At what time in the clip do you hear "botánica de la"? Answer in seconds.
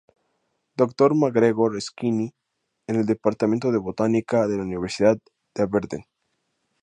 3.77-4.63